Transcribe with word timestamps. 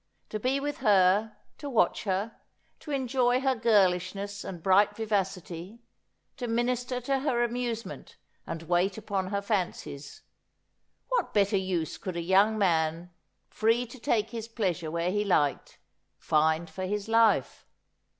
To 0.29 0.39
be 0.39 0.59
with 0.59 0.77
her, 0.77 1.37
to 1.59 1.69
watch 1.69 2.05
her, 2.05 2.35
to 2.79 2.89
enjoy 2.89 3.39
her 3.41 3.53
girlishness 3.53 4.43
and 4.43 4.63
bright 4.63 4.95
vivacity, 4.95 5.83
to 6.37 6.47
minister 6.47 6.99
to 7.01 7.19
her 7.19 7.43
amusement 7.43 8.17
and 8.47 8.63
wait 8.63 8.97
upon 8.97 9.27
her 9.27 9.43
fancies— 9.43 10.23
what 11.09 11.35
better 11.35 11.55
use 11.57 11.99
could 11.99 12.17
a 12.17 12.21
young 12.21 12.57
man, 12.57 13.11
free 13.47 13.85
to 13.85 13.99
take 13.99 14.31
his 14.31 14.47
pleasure 14.47 14.89
where 14.89 15.11
he 15.11 15.23
liked, 15.23 15.77
find 16.25 16.67
for 16.67 16.87
his 16.87 17.07
life 17.07 17.67